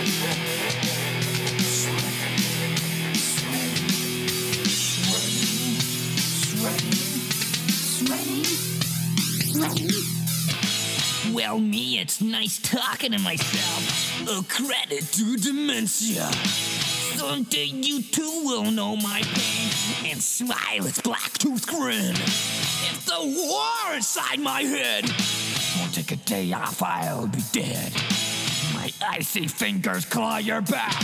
[0.00, 0.06] Well,
[11.58, 14.26] me, it's nice talking to myself.
[14.26, 16.30] A credit to dementia.
[17.16, 19.70] Someday you too will know my pain
[20.12, 22.14] and smile its black tooth grin.
[22.14, 25.04] If the war inside my head
[25.78, 27.92] won't take a day off, I'll be dead.
[29.10, 31.02] My icy fingers claw your back.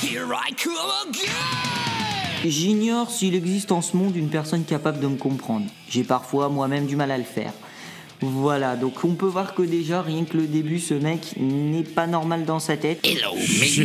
[0.00, 2.42] Here I come again!
[2.44, 5.66] J'ignore s'il existe en ce monde une personne capable de me comprendre.
[5.88, 7.52] J'ai parfois moi-même du mal à le faire.
[8.20, 12.06] Voilà, donc on peut voir que déjà, rien que le début, ce mec n'est pas
[12.06, 13.00] normal dans sa tête.
[13.04, 13.78] Hello, Est-ce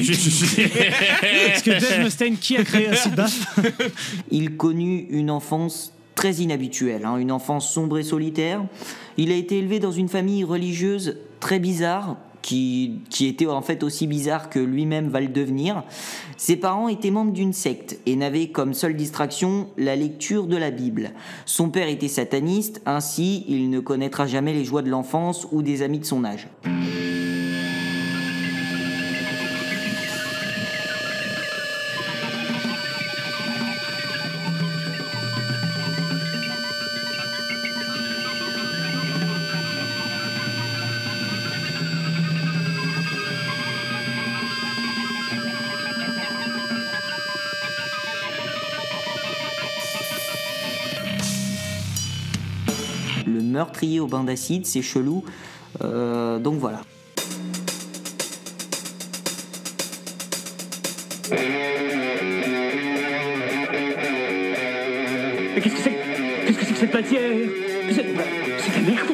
[1.63, 3.33] que Dave Mustaine, qui a créé Acid Bath
[4.31, 8.61] Il connut une enfance très inhabituelle, hein, une enfance sombre et solitaire.
[9.17, 14.07] Il a été élevé dans une famille religieuse très bizarre, qui, était en fait aussi
[14.07, 15.83] bizarre que lui-même va le devenir.
[16.37, 20.71] Ses parents étaient membres d'une secte et n'avaient comme seule distraction la lecture de la
[20.71, 21.11] Bible.
[21.45, 25.81] Son père était sataniste, ainsi il ne connaîtra jamais les joies de l'enfance ou des
[25.81, 26.47] amis de son âge.
[53.69, 55.23] Meurtrier au bain d'acide, c'est chelou.
[55.83, 56.81] Euh, donc voilà.
[65.55, 65.97] Mais qu'est-ce que c'est?
[66.47, 67.21] Qu'est-ce que c'est que cette matière?
[67.89, 69.07] C'est c'est de la merde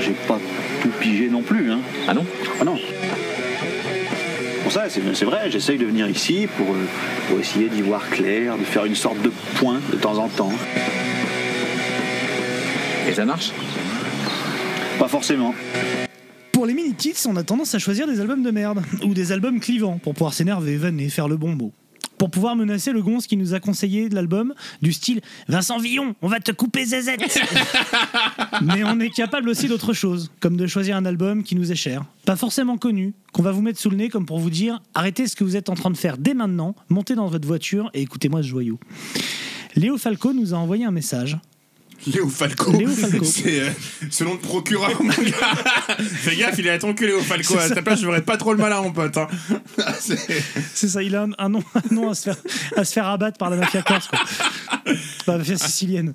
[0.00, 0.38] J'ai pas
[0.80, 1.80] tout pigé non plus, hein.
[2.06, 2.24] Ah non?
[2.60, 2.78] Ah non.
[4.76, 6.84] Ça, c'est vrai, j'essaye de venir ici pour, euh,
[7.30, 10.52] pour essayer d'y voir clair, de faire une sorte de point de temps en temps.
[13.08, 13.52] Et ça marche?
[14.98, 15.54] Pas forcément.
[16.52, 19.60] Pour les mini-tits, on a tendance à choisir des albums de merde, ou des albums
[19.60, 21.72] clivants, pour pouvoir s'énerver, vanner, faire le bon mot.
[22.18, 26.14] Pour pouvoir menacer le gonze qui nous a conseillé de l'album, du style Vincent Villon,
[26.22, 27.20] on va te couper zézette
[28.62, 31.76] Mais on est capable aussi d'autre chose, comme de choisir un album qui nous est
[31.76, 34.80] cher, pas forcément connu, qu'on va vous mettre sous le nez comme pour vous dire
[34.94, 37.90] arrêtez ce que vous êtes en train de faire dès maintenant, montez dans votre voiture
[37.94, 38.78] et écoutez-moi ce joyau.
[39.74, 41.38] Léo Falco nous a envoyé un message.
[42.06, 42.70] Léo Falco.
[42.72, 43.24] Léo Falco.
[43.24, 43.70] C'est euh,
[44.10, 45.96] ce nom de procureur, mon gars.
[45.98, 47.58] Fais gaffe, il est à ton cul, Léo Falco.
[47.58, 49.16] À ta place, je ferais pas trop le malin, mon pote.
[49.16, 49.26] hein.
[50.00, 52.36] C'est- ça, il a un, un nom, un nom à, se faire,
[52.76, 54.08] à se faire abattre par la mafia corse.
[54.08, 54.20] Quoi.
[55.24, 56.14] Pas la mafia sicilienne.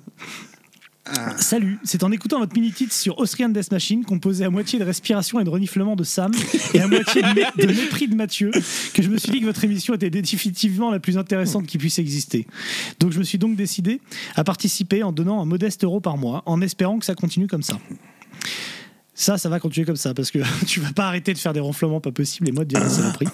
[1.36, 5.40] Salut, c'est en écoutant votre mini-tit sur Austrian Death Machine, composé à moitié de respiration
[5.40, 6.30] et de reniflement de Sam,
[6.74, 8.52] et à moitié de, mé- de mépris de Mathieu,
[8.94, 11.98] que je me suis dit que votre émission était définitivement la plus intéressante qui puisse
[11.98, 12.46] exister.
[13.00, 14.00] Donc je me suis donc décidé
[14.36, 17.64] à participer en donnant un modeste euro par mois, en espérant que ça continue comme
[17.64, 17.78] ça.
[19.14, 21.60] Ça, ça va continuer comme ça, parce que tu vas pas arrêter de faire des
[21.60, 23.26] ronflements pas possibles et moi de dire la prix.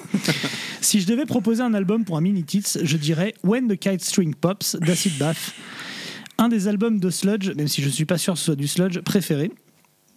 [0.80, 4.34] Si je devais proposer un album pour un mini-tits, je dirais When the Kite String
[4.34, 5.36] Pops d'Acid Bath.
[6.38, 8.56] Un des albums de Sludge, même si je ne suis pas sûr que ce soit
[8.56, 9.50] du Sludge, préféré,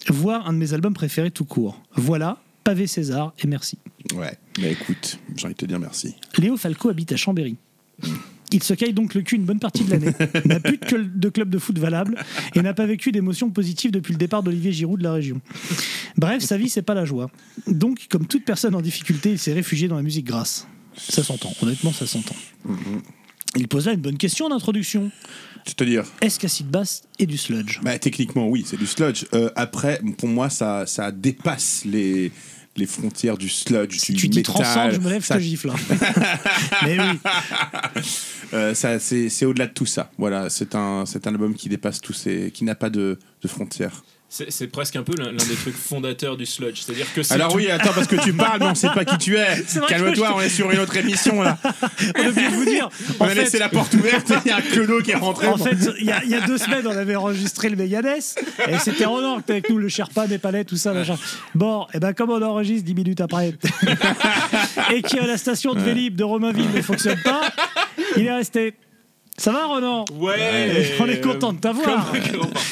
[0.08, 1.82] voire un de mes albums préférés tout court.
[1.96, 3.78] Voilà, pavé César, et merci.
[4.14, 6.16] Ouais, mais écoute, j'ai envie de te dire merci.
[6.38, 7.58] Léo Falco habite à Chambéry.
[8.54, 10.12] Il se caille donc le cul une bonne partie de l'année,
[10.46, 12.18] n'a plus de, cl- de club de foot valable
[12.54, 15.40] et n'a pas vécu d'émotions positives depuis le départ d'Olivier Giroud de la région.
[16.18, 17.32] Bref, sa vie, c'est pas la joie.
[17.68, 20.68] Donc, comme toute personne en difficulté, il s'est réfugié dans la musique grasse.
[20.98, 22.36] Ça s'entend, honnêtement, ça s'entend.
[23.56, 25.12] Il pose là une bonne question en introduction.
[25.66, 27.80] C'est-à-dire Est-ce qu'Acid Bass est du sludge?
[27.84, 29.26] Bah, Techniquement, oui, c'est du sludge.
[29.34, 32.32] Euh, après, pour moi, ça, ça dépasse les,
[32.78, 34.56] les frontières du sludge, Si du tu dis métal.
[34.56, 35.70] transcende, je me lève, je Ça- te gifle.
[35.70, 35.76] hein.
[36.86, 37.20] Mais oui,
[38.54, 40.12] Euh, ça, c'est, c'est au-delà de tout ça.
[40.18, 43.48] Voilà, c'est un, c'est un album qui dépasse tous ces, qui n'a pas de, de
[43.48, 44.04] frontières.
[44.34, 46.80] C'est presque un peu l'un des trucs fondateurs du sludge.
[46.86, 49.04] C'est-à-dire que c'est Alors tout- oui, attends, parce que tu parles, mais on sait pas
[49.04, 49.62] qui tu es.
[49.90, 51.58] Calme-toi, je- on est sur une autre émission là.
[52.18, 52.88] on a vous dire.
[53.20, 55.16] On a fait, laissé la porte ouverte et il y a un clodo qui est
[55.16, 55.48] rentré.
[55.48, 58.42] En fait, il y, a- il y a deux semaines, on avait enregistré le Megadeth
[58.70, 60.94] et c'était Ronan qui était avec nous, le Sherpa, des palais, tout ça.
[60.94, 61.18] Machin.
[61.54, 63.50] Bon, et ben comme on enregistre 10 minutes après
[64.94, 67.42] et que la station de Vélib de Romainville ne fonctionne pas,
[68.16, 68.76] il est resté.
[69.42, 72.14] Ça va, Ronan Ouais On est content de t'avoir.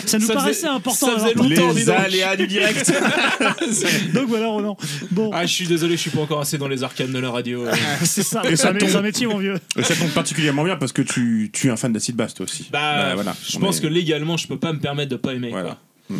[0.06, 1.08] Ça nous Ça paraissait faisait- important.
[1.08, 2.92] ça faisait longtemps, les aléas du direct.
[4.14, 4.78] Donc voilà, Ronan.
[5.12, 7.32] Bon, Ah, je suis désolé, je suis pas encore assez dans les arcanes de la
[7.32, 7.66] radio.
[7.66, 7.74] euh.
[8.04, 8.42] c'est ça.
[8.46, 8.88] Et C'est ça un, tombe.
[8.90, 9.56] c'est un métier, mon vieux.
[9.78, 12.44] Et ça tombe particulièrement bien parce que tu, tu es un fan d'Acid Bass toi
[12.46, 12.68] aussi.
[12.72, 13.36] Bah, voilà.
[13.48, 15.50] je On pense est- que légalement, je peux pas me permettre de pas aimer.
[15.50, 15.70] Voilà.
[15.70, 15.78] quoi.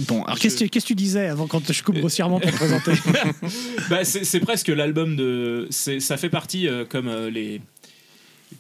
[0.08, 2.56] Bon, alors qu'est-ce que qu'est-ce que tu disais avant quand je coupe grossièrement pour te
[2.56, 2.92] présenter
[3.90, 5.68] Bah, c'est c'est presque l'album de.
[5.72, 7.60] c'est- Ça fait partie euh, comme euh, les.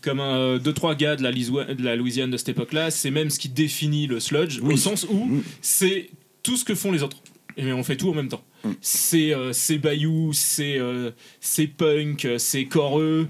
[0.01, 2.89] Comme un, euh, deux trois gars de la, Lisoi- de la Louisiane de cette époque-là,
[2.91, 6.09] c'est même ce qui définit le sludge, au sens où c'est
[6.43, 7.17] tout ce que font les autres.
[7.57, 8.43] Et on fait tout en même temps.
[8.81, 11.11] C'est euh, c'est bayou, c'est euh,
[11.41, 13.27] c'est punk, euh, c'est coreux.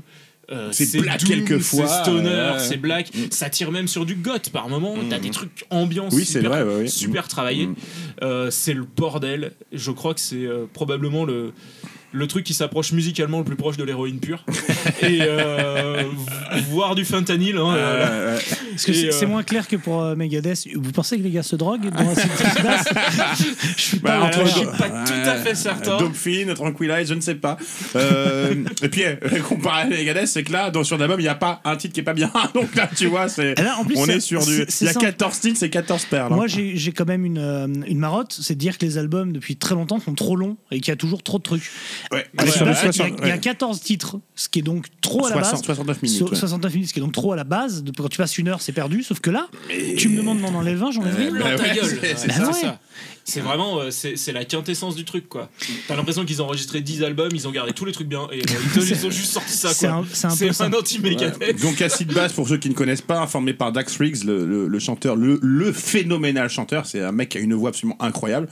[0.51, 3.11] euh, C'est black doom, quelquefois, c'est stoner, c'est black.
[3.31, 4.95] Ça tire même sur du goth par moment.
[5.09, 7.67] T'as des trucs ambiance Oui, super, vrai, ouais, super travaillés.
[7.67, 7.75] Mm.
[8.23, 9.53] Euh, c'est le bordel.
[9.71, 11.53] Je crois que c'est euh, probablement le,
[12.11, 14.43] le truc qui s'approche musicalement le plus proche de l'héroïne pure.
[15.01, 16.03] Et euh,
[16.69, 17.57] voir du fentanyl.
[17.57, 18.39] hein, euh,
[18.71, 20.67] Parce que c'est euh, c'est moins clair que pour euh, Megadeth.
[20.75, 22.19] Vous pensez que les gars se droguent dans Bass
[23.77, 25.97] Je suis pas Bah, je suis pas tout à fait certain.
[25.97, 27.57] Dauphine, Tranquilize, je ne sais pas.
[27.95, 29.15] Euh, et puis, euh,
[29.47, 31.93] comparé à Megadeth, c'est que là, dans, sur l'album, il n'y a pas un titre
[31.93, 32.31] qui est pas bien.
[32.53, 33.51] Donc là, tu vois, c'est.
[33.59, 34.53] Et là, en plus, on est sur du.
[34.81, 35.05] Il y a simple.
[35.05, 36.33] 14 titres, c'est 14 perles.
[36.33, 36.35] hein.
[36.35, 39.31] Moi, j'ai j'ai quand même une, euh, une marotte, c'est de dire que les albums
[39.33, 41.69] depuis très longtemps sont trop longs et qu'il y a toujours trop de trucs.
[42.11, 43.39] Ouais, il y a- 60, il y, a ouais.
[43.39, 45.65] 14 titres, ce qui est donc trop à la 60, base.
[45.65, 46.19] 69 minutes.
[46.19, 46.35] So- ouais.
[46.35, 47.83] 69 minutes, ce qui est donc trop à la base.
[47.83, 49.03] De- Quand tu passes une heure, c'est perdu.
[49.03, 49.47] Sauf que là,
[49.97, 51.37] tu me demandes d'en enlever 20, j'en enlève une.
[51.39, 51.85] bah Dans ta ouais, gueule.
[52.01, 52.79] c'est- c'est ça.
[53.25, 55.49] c'est vraiment euh, c'est c'est la quintessence du truc quoi.
[55.87, 58.37] T'as l'impression qu'ils ont enregistré 10 albums, ils ont gardé tous les trucs bien et
[58.37, 59.97] euh, ils, te- ils ont juste sorti ça C'est quoi.
[59.97, 60.27] un- c'est
[60.61, 61.61] un un anti-Megadeth.
[61.61, 64.67] Donc Acid Bass, pour ceux qui ne connaissent pas, formé par Dax Riggs, le, le-
[64.67, 66.85] le chanteur, le, le phénoménal chanteur.
[66.87, 68.47] C'est un mec qui a une voix absolument incroyable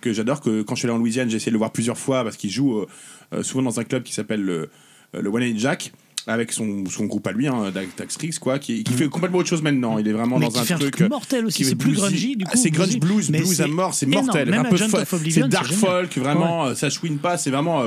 [0.00, 0.40] que j'adore.
[0.40, 2.36] Que quand je suis allé en Louisiane, j'ai essayé de le voir plusieurs fois parce
[2.36, 2.86] qu'il joue euh,
[3.34, 4.70] euh, souvent dans un club qui s'appelle le,
[5.14, 5.92] euh, le One Eight Jack.
[6.26, 9.38] Avec son, son groupe à lui, hein, Dax Dax Riggs, quoi, qui, qui fait complètement
[9.38, 9.96] autre chose maintenant.
[9.98, 11.00] Il est vraiment Mais dans un fait un truc.
[11.00, 11.64] mortel aussi.
[11.64, 12.50] C'est est plus grungy du coup.
[12.54, 14.50] Ah, c'est grunge blues, Mais blues à mort, c'est mortel.
[14.50, 17.84] Même un peu c'est dark folk, vraiment, euh, ça chouine pas, c'est vraiment.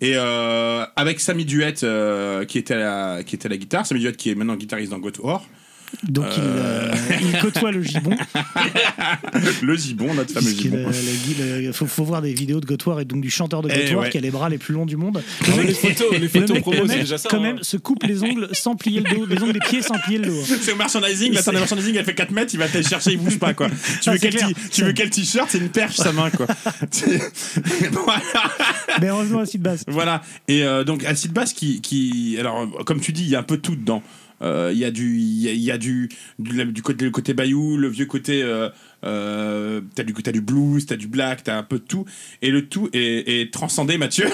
[0.00, 2.78] et euh, avec Sammy Duet euh, qui était à
[3.16, 5.44] la qui était à la guitare, Sammy Duet qui est maintenant guitariste dans God War,
[6.04, 6.90] Donc il, euh,
[7.20, 8.16] il côtoie le gibon.
[9.62, 10.76] le gibon, notre fameux gibon.
[10.78, 10.90] euh,
[11.60, 13.84] le- le- faut, faut voir des vidéos de Gotoir et donc du chanteur de Eh
[13.84, 14.10] Gotoir ouais.
[14.10, 15.22] qui a les bras les plus longs du monde.
[15.64, 17.28] les photos, les Le photos mec, promo, le c'est déjà ça.
[17.28, 17.40] quand hein.
[17.42, 20.18] même se coupe les ongles sans plier le dos, les ongles des pieds sans plier
[20.18, 20.42] le dos.
[20.62, 23.18] C'est au merchandising, la de merchandising elle fait 4 mètres, il va te chercher, il
[23.18, 23.68] bouge pas quoi.
[24.00, 24.34] Tu Ah, veux quel,
[24.70, 26.46] tu veux quel t-shirt C'est une perche sa main quoi.
[28.04, 28.22] voilà.
[29.00, 29.84] Mais revenons à Sid Bass.
[29.88, 30.22] Voilà.
[30.48, 33.40] Et euh, donc Acid Bass qui, qui, alors euh, comme tu dis, il y a
[33.40, 34.02] un peu tout dedans.
[34.42, 36.08] Euh, Il y a du, il y a, il y a du,
[36.38, 38.42] du, du côté, le côté bayou, le vieux côté.
[38.42, 38.68] Euh,
[39.04, 42.04] euh, t'as du, t'as du blues, t'as du black, t'as un peu de tout,
[42.42, 44.26] et le tout est, est transcendé, Mathieu,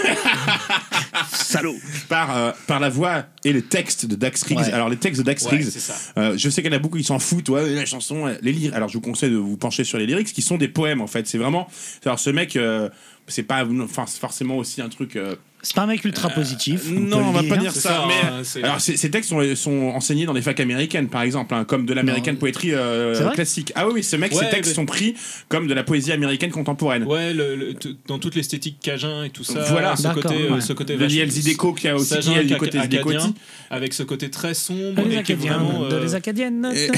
[1.32, 1.76] Salaud.
[2.08, 4.58] par euh, par la voix et les textes de Dax Riggs.
[4.58, 4.72] Ouais.
[4.72, 5.94] Alors les textes de Dax Ouais, Riggs, c'est ça.
[6.18, 8.52] euh, je sais qu'il y en a beaucoup qui s'en foutent, ouais, la chanson, les
[8.52, 8.74] lyrics.
[8.74, 11.06] Alors je vous conseille de vous pencher sur les lyrics qui sont des poèmes en
[11.06, 11.26] fait.
[11.26, 11.68] C'est vraiment.
[12.04, 12.88] Alors ce mec, euh,
[13.28, 15.16] c'est pas enfin, forcément aussi un truc.
[15.56, 16.82] Euh, C'est pas un mec ultra positif.
[16.88, 17.80] on peut non, on va pas dire ça.
[17.80, 21.54] ça, mais hein, alors ces, textes sont, sont enseignés dans des facs américaines, par exemple,
[21.54, 22.38] hein, comme de l'American Non.
[22.38, 23.72] poetry euh, classique.
[23.74, 25.14] Ah oui, oui, ce mec, Ouais, ces textes mais- sont pris
[25.48, 27.04] comme de la poésie américaine contemporaine.
[27.04, 29.60] Ouais, le- le- t- dans toute l'esthétique cajun et tout ça.
[29.70, 29.96] Voilà.
[29.96, 30.60] ce côté, euh, ouais.
[30.60, 33.34] ce côté Le vache- Liel Zideco qui a aussi qui a du côté acadien,
[33.70, 35.88] avec ce côté très sombre Les et qui est Acadiens, vraiment.
[35.88, 36.72] de euh, les Acadiennes.
[36.74, 36.90] Et,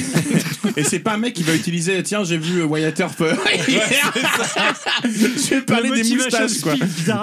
[0.81, 3.35] et c'est pas un mec qui va utiliser tiens j'ai vu euh, Wyatt Earp euh,
[5.05, 6.75] je vais parler Le des moustaches quoi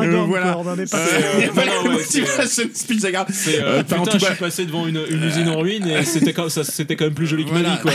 [0.02, 0.58] Euh, voilà.
[1.36, 3.28] On en est pas- Euh, c'est- motivation speech, regarde.
[3.32, 5.88] C'est, euh, Euh, par putain, en tout je suis passé devant une, usine en ruine
[5.88, 6.48] et c'était quand,
[7.02, 7.92] même plus joli que ma vie, quoi.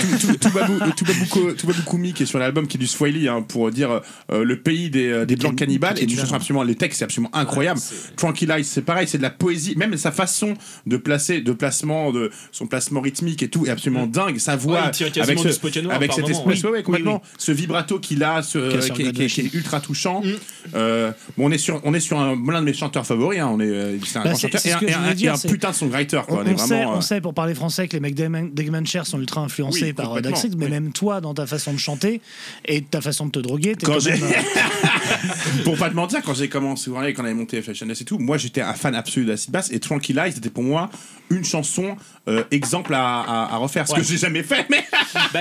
[0.53, 4.01] Babou Koumi qui est sur l'album qui est du Swahili hein, pour dire
[4.33, 5.99] euh, le pays des, euh, des blancs cannibales.
[5.99, 7.81] Et une chanson absolument les textes c'est absolument incroyable.
[8.17, 9.75] Tranquilize c'est pareil c'est de la poésie.
[9.77, 10.55] Même sa façon
[10.87, 14.39] de placer de placement de son placement rythmique et tout est absolument dingue.
[14.39, 16.39] Sa Ouais, voix il avec du ce word avec cet moment.
[16.51, 17.23] espèce Oui, ouais, ouais, complètement.
[17.25, 20.23] Oui, ce vibrato qu'il a ce, a qui, est- ultra touchant.
[20.23, 20.29] Mm.
[20.75, 23.49] Euh, bon on est sur on est sur un l'un de mes chanteurs favoris hein,
[23.53, 24.61] on est euh, c'est un Bah, grand chanteur.
[24.65, 26.43] et un, et et putain de songwriter On, quoi.
[26.45, 29.19] on est sait, vraiment on euh, sait, pour parler français, que les mecs d'Egmancher sont
[29.21, 30.71] ultra influencés Oui, par complètement, Dax Riggs, mais oui.
[30.71, 32.21] même toi, dans ta façon de chanter
[32.65, 34.27] et ta façon de te droguer, t'es Quand quand j'ai- même, euh,
[35.65, 38.37] pour pas te mentir, quand j'ai commencé, quand on avait monté FHNS et tout, moi
[38.39, 40.91] j'étais un fan absolu d'Acid Bass et Tranquilize était pour moi
[41.31, 41.97] une chanson
[42.29, 43.87] euh, exemple à, à- à refaire.
[43.87, 44.01] Ce Ouais.
[44.01, 44.85] que j'ai jamais fait, mais,
[45.35, 45.41] Bah,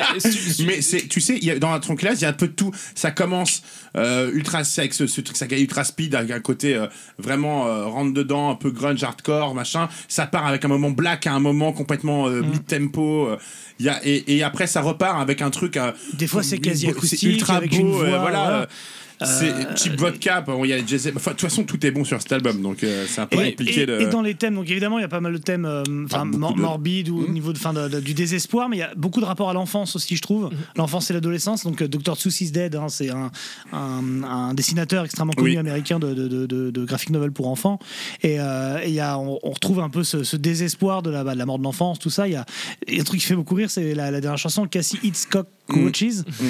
[0.66, 2.72] mais c'est, tu sais, y a, dans Tranquilize, il y a un peu de tout.
[2.96, 3.64] Ça commence
[3.98, 8.14] euh, ultra sexe, ce truc, ça gagne ultra speed, avec un côté euh, vraiment rentre
[8.14, 9.90] dedans, un peu grunge, hardcore, machin.
[10.08, 12.42] Ça part avec un moment black à un moment complètement Mm.
[12.52, 13.30] mid-tempo.
[13.80, 15.78] il y a, et, et après, ça repart avec un truc.
[16.14, 18.68] Des fois, c'est quasi acoustique, ultra avec beau, une voix, voilà.
[19.20, 19.34] Voilà.
[19.36, 20.78] euh, c'est Cheap Vodka, bon, il y a.
[21.16, 23.40] Enfin, de toute façon, tout est bon sur cet album, donc euh, c'est un peu
[23.44, 24.00] Et, compliqué et- de.
[24.00, 26.22] et dans les thèmes, donc évidemment, il y a pas mal de thèmes euh, enfin,
[26.22, 27.34] Ah, beaucoup mor- de- morbides ou au Mhm.
[27.34, 29.96] niveau de, fin, de- du désespoir, mais il y a beaucoup de rapport à l'enfance
[29.96, 30.50] aussi, je trouve.
[30.76, 31.64] L'enfance et l'adolescence.
[31.64, 32.16] Donc, Dr.
[32.18, 33.32] Seuss is Dead, hein, c'est un,
[33.74, 35.58] un- un dessinateur extrêmement connu Oui.
[35.58, 37.80] américain de, graphic novel pour enfants.
[38.24, 41.24] Et, et il y a, on, on retrouve un peu ce, ce désespoir de la,
[41.24, 42.28] bah, de la mort de l'enfance, tout ça.
[42.28, 42.46] Il y a,
[42.90, 45.48] un truc qui fait beaucoup rire, c'est la, la dernière chanson, Cassie Hitchcock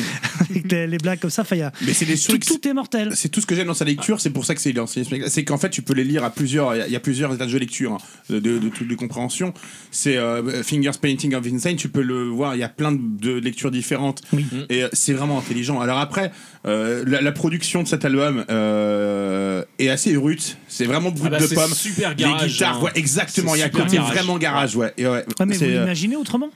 [0.49, 1.41] avec les, les blagues comme ça.
[1.43, 2.45] Enfin, y a- Mais c'est des tout, trucs.
[2.45, 3.11] tout est mortel.
[3.15, 5.43] C'est tout ce que j'aime dans sa lecture, c'est pour ça que c'est c'est c'est
[5.43, 7.33] qu'en fait tu peux les lire à plusieurs, il y a- il y, a plusieurs
[7.33, 7.97] états de lecture, hein,
[8.29, 9.53] de, de, de, de compréhension.
[9.91, 12.99] C'est euh, Fingers Painting of Insane, tu peux le voir, il y a plein de,
[12.99, 14.21] de lectures différentes
[14.69, 15.79] et euh, c'est vraiment intelligent.
[15.79, 16.31] Alors après,
[16.65, 21.29] euh, la, la production de cet album euh, est assez brute, c'est vraiment brut Ah
[21.31, 21.73] bah, de c'est pommes.
[21.73, 22.83] super Les garage, guitares, hein.
[22.83, 24.13] ouais, exactement, C'est il y a côté garage.
[24.13, 24.93] vraiment garage, ouais.
[24.97, 26.49] Et ouais, Ouais, mais vous l'imaginez autrement?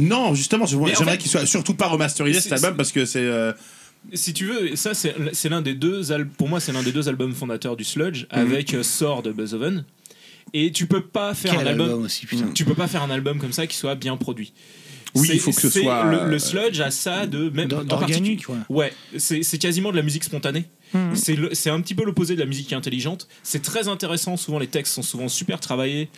[0.00, 3.04] Non, justement, en j'aimerais fait- qu'il soit surtout pas remasterisé C'est- cet album parce que
[3.04, 3.20] c'est.
[3.20, 3.52] euh,
[4.12, 7.08] Si tu veux, ça c'est l'un des deux al- pour moi c'est l'un des deux
[7.08, 8.38] albums fondateurs du sludge Mhm.
[8.40, 9.84] avec euh, Sword de Beethoven.
[10.52, 12.46] Et tu peux pas faire Quel un album, album aussi, putain.
[12.54, 14.52] tu peux pas faire un album comme ça qui soit bien produit.
[15.16, 18.48] Oui, il faut que ce soit, le, euh, le sludge a ça de même d'organique,
[18.48, 18.56] ouais.
[18.68, 20.66] Ouais, c'est quasiment de la musique spontanée.
[20.94, 21.14] Mhm.
[21.52, 23.28] C'est un petit peu l'opposé de la musique intelligente.
[23.42, 24.36] C'est très intéressant.
[24.36, 26.08] Souvent, les textes sont souvent super travaillés.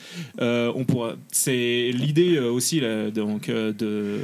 [0.40, 1.14] Euh, on pourra.
[1.32, 4.20] C'est l'idée euh, aussi là, donc euh, de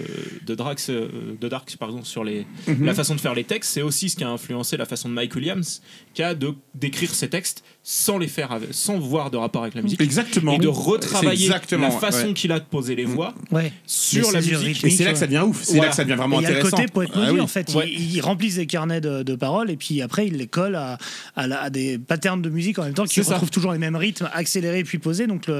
[0.46, 2.84] de Drax, de Dark, pardon, sur les Mhm.
[2.84, 3.70] la façon de faire les textes.
[3.72, 5.82] C'est aussi ce qui a influencé la façon de Mike Williams,
[6.12, 9.74] qui a de d'écrire ses textes sans les faire, avec- sans voir de rapport avec
[9.74, 10.00] la musique.
[10.00, 10.54] Exactement.
[10.54, 12.32] Et de retravailler exactement, la façon ouais.
[12.32, 13.70] qu'il a de poser les voix Ouais.
[13.86, 14.82] sur la musique.
[14.84, 16.44] Et c'est là que ça devient ouf, c'est là que ça devient Et vraiment Il
[16.44, 16.76] y a le intéressant.
[16.78, 17.40] côté poète Ah oui.
[17.40, 17.74] en fait.
[17.74, 17.90] Ouais.
[17.92, 20.96] Ils, ils remplissent des carnets de, de paroles et puis après ils les collent à,
[21.36, 23.96] à, la- à des patterns de musique en même temps qui retrouvent toujours les mêmes
[23.96, 25.26] rythmes accélérés puis posés.
[25.26, 25.50] Donc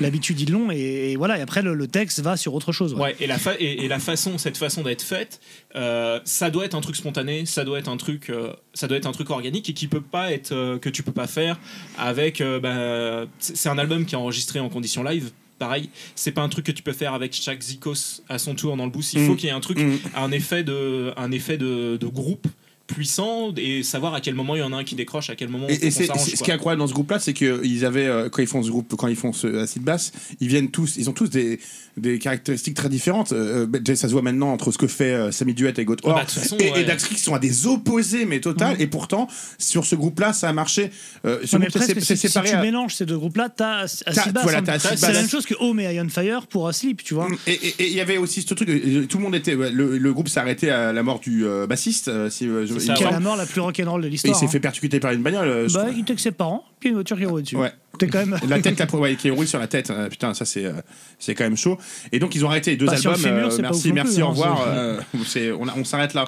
[0.00, 1.36] l'habitude ils l'ont et, et voilà.
[1.38, 2.94] Et après le, le texte va sur autre chose.
[2.94, 3.00] ouais.
[3.00, 5.40] Ouais, et la, et la façon, cette façon d'être faite,
[5.74, 8.96] euh, ça doit être un truc spontané, ça doit être un truc, euh, ça doit
[8.98, 11.58] être un truc organique et qui peut pas être, euh, que tu peux pas faire
[11.98, 12.40] avec.
[12.40, 15.30] euh, bah, c'est un album qui est enregistré en condition live.
[15.58, 18.76] Pareil, c'est pas un truc que tu peux faire avec chaque Zikos à son tour
[18.76, 19.14] dans le boost.
[19.14, 19.26] Il Mm.
[19.26, 19.96] faut qu'il y ait un truc, Mm.
[20.14, 22.46] un effet de, un effet de, de groupe
[22.86, 25.48] puissant et savoir à quel moment il y en a un qui décroche, à quel
[25.48, 28.06] moment Et, et on c'est ce qui est incroyable dans ce groupe-là, c'est qu'ils avaient
[28.06, 30.96] euh, quand ils font ce groupe, quand ils font ce acid bass, ils viennent tous,
[30.96, 31.58] ils ont tous des,
[31.96, 33.32] des caractéristiques très différentes.
[33.32, 35.96] Euh, euh, ça se voit maintenant entre ce que fait euh, Sammy Duet et Goat
[36.04, 36.26] Ah bah,
[36.60, 36.80] et, ouais.
[36.82, 38.76] et Dax Creek sont à des opposés mais total.
[38.80, 39.26] Et pourtant,
[39.58, 40.90] sur ce groupe-là, ça a marché.
[41.24, 42.50] Euh, ce c'est c'est si, si séparé.
[42.50, 44.42] tu à- mélanges ces deux groupes-là, t'as Acid Bass.
[44.42, 44.78] voilà, hein.
[44.78, 47.28] C'est la même chose que Home et Iron Fire pour Sleep, tu vois.
[47.46, 48.68] Et il y avait aussi ce truc,
[49.08, 52.10] tout le monde était, le, le groupe s'est arrêté à la mort du euh, bassiste,
[52.30, 53.14] si, euh, je- il ça, me Qui est semble.
[53.16, 54.36] la mort la plus rock'n'roll de Et il l'histoire.
[54.38, 54.48] s'est hein.
[54.48, 55.48] fait percuter par une bagnole.
[55.48, 57.56] euh, Bah, il était avec ses parents, puis une voiture qui roule dessus.
[57.56, 57.72] Ouais.
[57.98, 58.38] T'es quand même.
[58.48, 59.90] La tête la, ouais, qui roule sur la tête.
[59.90, 60.72] Euh, putain, ça c'est euh,
[61.18, 61.78] c'est quand même chaud.
[62.12, 63.16] Et donc ils ont arrêté les deux Bah, albums.
[63.16, 64.64] fémur, euh, merci, merci, plus, au hein, revoir.
[64.68, 65.00] euh,
[65.76, 66.26] on, s'arrête là.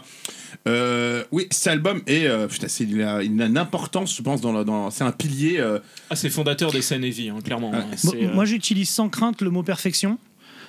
[0.67, 4.40] Euh, oui, cet album est euh, putain, il a, il a une importance, je pense,
[4.40, 5.59] dans, c'est un pilier.
[5.59, 5.78] euh,
[6.11, 7.73] Ah, c'est fondateur des scènes heavy, hein, clairement.
[7.75, 7.85] hein.
[8.14, 10.19] Euh, moi, j'utilise sans crainte le mot perfection.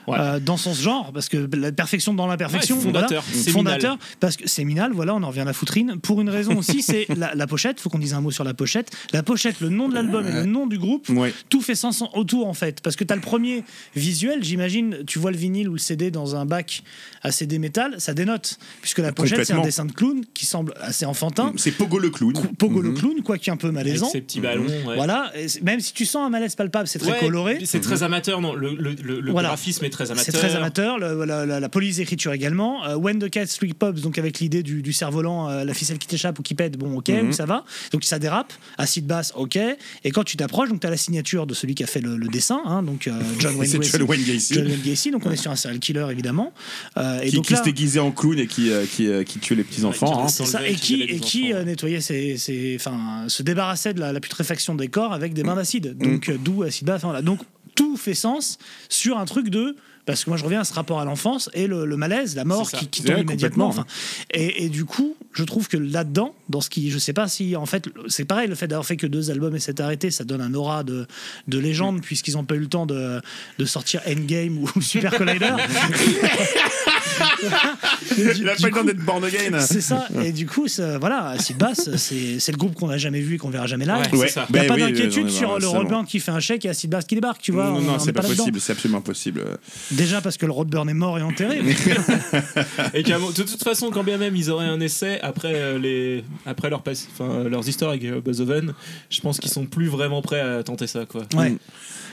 [0.09, 0.17] Ouais.
[0.19, 3.43] euh, dans son genre, parce que la perfection dans l'imperfection, Ouais, fondateur, voilà.
[3.43, 3.53] séminal.
[3.81, 5.99] fondateur, parce que séminal, voilà, on en revient à la foutrine.
[6.01, 7.79] Pour une raison aussi, c'est la, la pochette.
[7.79, 8.91] Faut qu'on dise un mot sur la pochette.
[9.13, 11.33] La pochette, le nom de l'album et le nom du groupe, ouais.
[11.49, 12.81] tout fait sens en- autour en fait.
[12.81, 13.63] Parce que tu as le premier
[13.95, 16.83] visuel, j'imagine, tu vois le vinyle ou le CD dans un bac
[17.21, 18.57] à CD métal, ça dénote.
[18.81, 21.53] Puisque la pochette, c'est un dessin de clown qui semble assez enfantin.
[21.57, 22.33] C'est Pogo le clown.
[22.57, 22.97] Pogo le Mhm.
[22.97, 24.09] clown, quoi ait un peu avec malaisant.
[24.09, 24.65] ses petits ballons.
[24.65, 24.95] ouais.
[24.95, 27.59] Voilà, et même si tu sens un malaise palpable, c'est très Ouais, coloré.
[27.65, 28.53] C'est très amateur, non.
[28.53, 29.49] Le, le, le- le Voilà.
[29.49, 30.23] graphisme est très amateur.
[30.25, 32.85] C'est très amateur, le- la, la- la police d'écriture également.
[32.85, 35.97] Euh, When the Cat Street Pops, donc avec l'idée du, du cerf-volant, euh, la ficelle
[35.97, 37.29] qui t'échappe ou qui pète, bon, ok, Mhm.
[37.29, 37.63] où ça va.
[37.91, 39.57] Donc ça dérape, acide basse, ok.
[40.03, 42.17] Et quand tu t'approches, donc tu as la signature de celui qui a fait le,
[42.17, 43.91] le dessin, hein, donc euh, John Wayne Gacy.
[43.91, 44.53] John Wayne Gacy.
[44.53, 46.53] John Wayne Gacy, donc on est sur un serial killer évidemment.
[46.97, 49.23] Euh, et Qui, donc qui là, se déguisait en clown et qui, euh, qui, euh,
[49.23, 50.25] qui tuait les petits enfants.
[50.27, 50.59] qui- hein.
[50.65, 54.87] et qui et qui nettoyait ses, ses- enfin, se débarrassait de la, la putréfaction des
[54.87, 55.97] corps avec des bains d'acide.
[55.97, 56.97] Donc, euh, d'où acide basse.
[56.97, 57.21] Enfin, voilà.
[57.21, 57.39] Donc,
[57.75, 58.57] tout fait sens
[58.89, 59.75] sur un truc de.
[60.09, 62.45] Parce que moi, je reviens à ce rapport à l'enfance et le, le malaise, la
[62.45, 63.67] mort qui, Ouais, tombe immédiatement.
[63.67, 63.85] Enfin,
[64.31, 66.89] et, et du coup, je trouve que là-dedans, dans ce qui.
[66.89, 69.55] Je sais pas si, en fait, c'est pareil, le fait d'avoir fait que deux albums
[69.55, 71.05] et s'être arrêté, ça donne un aura de,
[71.47, 73.21] de légende, puisqu'ils n'ont pas eu le temps de,
[73.59, 75.53] de sortir Endgame ou Super Collider.
[78.17, 79.59] Il a pas le temps d'être born again.
[79.59, 80.07] c'est ça.
[80.23, 83.35] Et du coup, ça- voilà, Acid Bass, c'est c'est le groupe qu'on n'a jamais vu
[83.35, 84.01] et qu'on verra jamais là.
[84.11, 84.45] Il c'est Ouais.
[84.53, 86.89] n'y a pas oui, d'inquiétude sur le c'est Roadburn qui fait un chèque et Acid
[86.89, 87.65] Bass qui débarque, tu vois.
[87.65, 89.43] Non, on- non, on c'est est pas possible, c'est absolument impossible.
[89.91, 91.59] Déjà parce que le Roadburn est mort et enterré.
[92.93, 96.69] Et de toute façon, quand bien même ils auraient un essai après, euh, les, après
[96.69, 98.73] leur pass- enfin, leurs histoires avec euh, Beethoven,
[99.09, 101.05] je pense qu'ils sont plus vraiment prêts à tenter ça.
[101.05, 101.23] Quoi.
[101.35, 101.55] Ouais.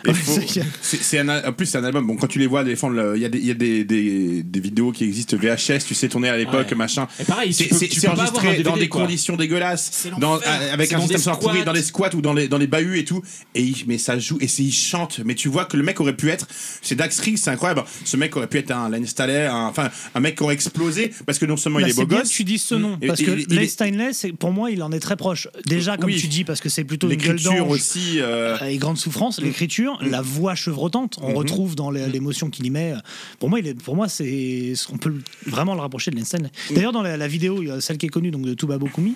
[0.06, 2.06] Faut- c'est- c'est c'est al- en plus, c'est un album.
[2.06, 4.60] Bon, quand tu les vois défendre, il y a, des, y a des, des, des
[4.60, 6.76] vidéos qui existent VHS, tu sais, tournées à l'époque, Ouais.
[6.76, 7.06] machin.
[7.20, 7.72] Et pareil, C'est
[8.08, 9.02] enregistré dans DVD, des quoi.
[9.02, 10.40] conditions dégueulasses, dans, euh,
[10.72, 12.98] avec un dans système sans courir, dans les squats ou dans les, dans les bahuts
[12.98, 13.22] et tout.
[13.54, 15.20] Et il- mais ça joue, et c'est il chante.
[15.24, 16.46] Mais tu vois que le mec aurait pu être.
[16.82, 17.84] C'est Dax Riggs, c'est incroyable.
[18.04, 21.38] Ce mec aurait pu être un Staley, un- enfin, un mec qui aurait explosé parce
[21.38, 22.30] que non seulement Bah, il est c'est beau bien gosse.
[22.30, 22.98] que tu dises ce nom.
[23.06, 25.48] Parce que est- Steinley, c'est- pour moi, il en est très proche.
[25.66, 26.16] Déjà, comme Oui.
[26.20, 27.38] tu dis, parce que c'est plutôt une gueule
[27.68, 28.18] aussi.
[28.20, 31.36] euh, et grande souffrance, l'écriture, la voix chevrotante, on Mhm.
[31.36, 32.94] retrouve dans l'é- l'émotion qu'il y met.
[33.38, 35.14] Pour moi, il est, pour moi, c'est on peut
[35.47, 36.50] vraiment le rapprocher de l'Einstein.
[36.71, 39.14] D'ailleurs, dans la, la vidéo, celle qui est connue donc de Tuba Bokumi,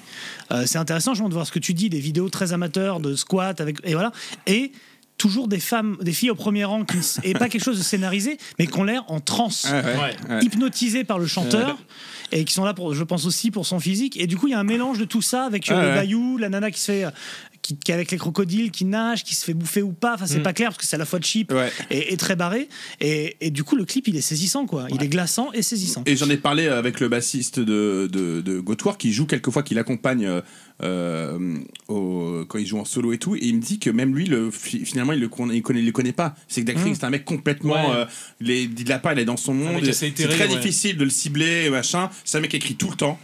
[0.52, 3.14] euh, c'est intéressant justement de voir ce que tu dis, des vidéos très amateurs de
[3.14, 4.12] squat avec et voilà
[4.46, 4.72] et
[5.18, 8.38] toujours des femmes, des filles au premier rang qui et pas quelque chose de scénarisé,
[8.58, 9.94] mais qui ont l'air en transe Ouais, ouais.
[9.96, 10.34] Ouais.
[10.36, 10.44] Ouais.
[10.44, 11.76] hypnotisés par le chanteur
[12.32, 14.52] et qui sont là pour je pense aussi pour son physique et du coup il
[14.52, 16.80] y a un mélange de tout ça avec euh, Ouais, le bayou la nana qui
[16.80, 17.10] se fait euh,
[17.62, 20.14] qui, qui est avec les crocodiles qui nage qui se fait bouffer ou pas.
[20.14, 20.42] Enfin c'est Mm.
[20.42, 21.70] pas clair parce que c'est à la fois cheap Ouais.
[21.90, 22.68] et, et très barré.
[23.00, 24.86] Et, et du coup le clip il est saisissant quoi.
[24.90, 26.02] Il est glaçant et saisissant.
[26.06, 28.40] Et j'en ai parlé avec le bassiste de, de,
[28.98, 30.40] qui joue quelquefois, qui l'accompagne
[30.82, 31.58] euh, euh,
[31.88, 33.36] au- quand il joue en solo et tout.
[33.36, 35.80] Et il me dit que même lui, le, fi- finalement, il le connaît, il connaît,
[35.80, 36.34] il le connaît pas.
[36.48, 37.90] C'est que Dacry, c'est un mec complètement.
[37.90, 37.96] Ouais.
[37.96, 38.04] euh,
[38.40, 39.84] il, l'a pas, il est dans son monde.
[39.92, 40.48] C'est très ouais.
[40.48, 42.10] difficile de le cibler, machin.
[42.24, 43.18] C'est un mec qui écrit tout le temps.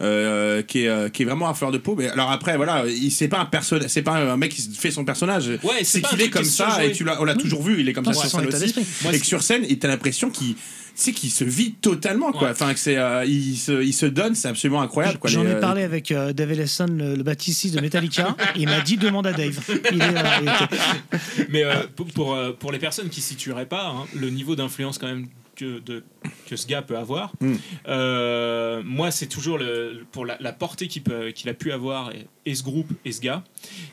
[0.00, 1.94] euh, qui, est, euh, qui est vraiment à fleur de peau.
[1.96, 4.90] Mais alors après, voilà, il c'est pas un personnage, c'est pas un mec qui fait
[4.90, 5.48] son personnage.
[5.62, 6.86] Ouais, c'est qu'il est comme qui est ça surjoué.
[6.90, 7.76] et tu l'as, on l'a toujours vu.
[7.80, 8.74] Il est comme Non, ça c'est sur scène aussi.
[9.12, 10.54] et que sur scène, t'as l'impression qu'il
[11.02, 12.50] sais qu'il se vide totalement quoi Ouais.
[12.50, 15.52] enfin que c'est euh, il, se, il se donne c'est absolument incroyable quoi J'en ai
[15.54, 18.36] euh, parlé avec euh, Dave Ellefson, le, le de Metallica.
[18.56, 19.58] il m'a dit demande à Dave.
[19.92, 23.24] Il est, euh, il était- Mais euh, pour, pour, euh, pour les personnes qui ne
[23.24, 25.26] situeraient pas, hein, le niveau d'influence quand même
[25.56, 26.04] que, de,
[26.48, 27.54] que ce gars peut avoir, Mm.
[27.88, 32.12] euh, moi c'est toujours le, pour la, la portée qu'il peut- qu'il a pu avoir,
[32.12, 33.42] et, et ce groupe et ce gars,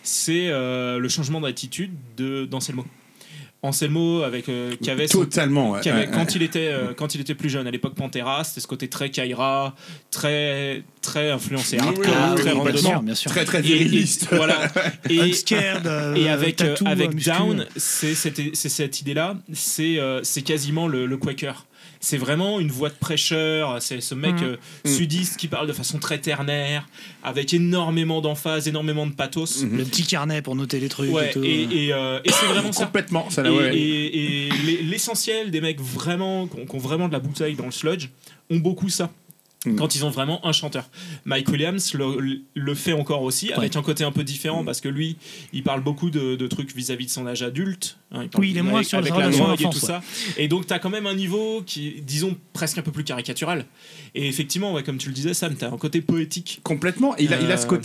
[0.04, 2.86] c'est euh, le changement d'attitude de- d'Anselmo.
[3.65, 6.31] Anselmo avec euh, qui avait son- totalement ouais, ouais, quand, ouais.
[6.36, 9.10] il était, euh, quand il était plus jeune, à l'époque Pantera, c'était ce côté très
[9.10, 9.75] Kaira,
[10.12, 13.03] très, très influencé Oui, hardcore, oui, oui, très dedans.
[13.03, 13.31] bien sûr.
[13.31, 14.72] très très Et- et- viriliste voilà.
[15.10, 17.19] Et, Unscared, euh, et avec, euh, tattoo, avec euh.
[17.38, 21.65] Down, c'est cette, c'est cette idée-là, c'est euh, c'est quasiment le, le Quaker.
[22.06, 24.44] C'est vraiment une voix de prêcheur, c'est ce mec Mhm.
[24.44, 26.88] euh, sudiste qui parle de façon très ternaire,
[27.24, 29.64] avec énormément d'emphase, énormément de pathos.
[29.64, 29.78] Mhm.
[29.78, 31.44] Le petit carnet pour noter les trucs Ouais, et tout.
[31.44, 32.86] et, et, euh, et c'est vraiment ça.
[32.86, 33.76] complètement ça Et, là, ouais.
[33.76, 37.56] et- et l'e- l'essentiel des mecs vraiment qui ont, qui ont vraiment de la bouteille
[37.56, 38.10] dans le sludge
[38.52, 39.10] ont beaucoup ça.
[39.65, 39.75] Mm.
[39.75, 40.89] Quand ils ont vraiment un chanteur.
[41.25, 44.89] Mike Williams le, le fait encore aussi, avec un côté un peu différent, parce que
[44.89, 45.17] lui,
[45.53, 47.98] il parle beaucoup de, de trucs vis-à-vis de son âge adulte.
[48.12, 50.01] hein, parle Oui, il est moins avec, sur avec la drogue et tout ça.
[50.38, 53.65] Et donc, tu as quand même un niveau qui disons, presque un peu plus caricatural.
[54.13, 56.60] Et effectivement, ouais, comme tu le disais, Sam, tu as un côté poétique.
[56.63, 57.75] complètement Et il a, il a ce Euh, côt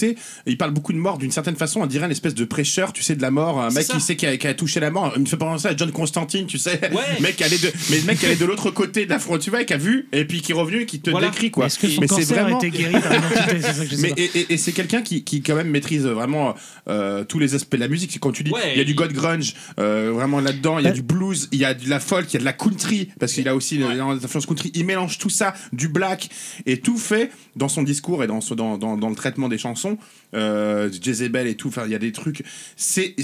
[0.47, 3.03] il parle beaucoup de mort d'une certaine façon on dirait une espèce de prêcheur tu
[3.03, 5.27] sais de la mort un mec qui sait qui a, touché la mort il me
[5.27, 7.03] fait penser à John Constantine tu sais Ouais.
[7.21, 9.51] mec allait de mais le mec qui allait de l'autre côté de la frontière tu
[9.51, 11.29] vois qui a vu et puis qui est revenu et qui te Voilà.
[11.29, 13.73] décrit quoi Est-ce que son mais c'est cancer vraiment a été guéri par l'identité C'est
[13.75, 14.21] ça que je sais Mais, pas.
[14.21, 16.55] et, et- et c'est quelqu'un qui, qui quand même maîtrise vraiment
[16.89, 18.19] euh, tous les aspects de la musique.
[18.21, 20.87] Quand tu dis, Ouais, il y a du god grunge euh, vraiment là-dedans, il y
[20.87, 21.20] a Bah- du blues,
[21.53, 23.55] il y a de la folk, il y a de la country parce qu'il a
[23.55, 23.95] aussi Ouais.
[23.95, 24.71] des influences country.
[24.75, 26.29] Il mélange tout ça, du black
[26.67, 29.59] et tout fait dans son discours et dans, ce- dans, dans, dans le traitement des
[29.59, 29.99] chansons.
[30.35, 32.45] Euh, Jezebel et tout, enfin il y a des trucs.
[32.77, 33.15] C'est